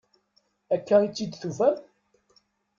[0.75, 1.77] Akka i tt-id-tufam?